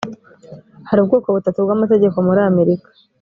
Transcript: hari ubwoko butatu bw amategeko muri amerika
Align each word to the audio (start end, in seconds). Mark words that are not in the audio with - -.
hari 0.89 0.99
ubwoko 1.01 1.27
butatu 1.35 1.59
bw 1.65 1.71
amategeko 1.75 2.17
muri 2.27 2.39
amerika 2.49 2.87